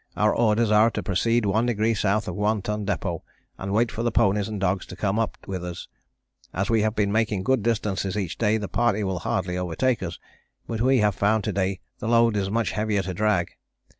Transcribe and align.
Our 0.17 0.33
orders 0.35 0.71
are 0.71 0.89
to 0.89 1.03
proceed 1.03 1.45
one 1.45 1.67
degree 1.67 1.93
south 1.93 2.27
of 2.27 2.33
One 2.35 2.63
Ton 2.63 2.87
Depôt 2.87 3.19
and 3.59 3.71
wait 3.71 3.91
for 3.91 4.01
the 4.01 4.11
ponies 4.11 4.47
and 4.47 4.59
dogs 4.59 4.87
to 4.87 4.95
come 4.95 5.19
up 5.19 5.37
with 5.45 5.63
us; 5.63 5.87
as 6.55 6.71
we 6.71 6.81
have 6.81 6.95
been 6.95 7.11
making 7.11 7.43
good 7.43 7.61
distances 7.61 8.17
each 8.17 8.39
day, 8.39 8.57
the 8.57 8.67
party 8.67 9.03
will 9.03 9.19
hardly 9.19 9.59
overtake 9.59 10.01
us, 10.01 10.17
but 10.65 10.81
we 10.81 10.97
have 11.01 11.13
found 11.13 11.43
to 11.43 11.53
day 11.53 11.81
the 11.99 12.07
load 12.07 12.35
is 12.35 12.49
much 12.49 12.71
heavier 12.71 13.03
to 13.03 13.13
drag. 13.13 13.51